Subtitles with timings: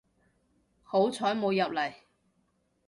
[0.81, 1.93] 好彩冇入嚟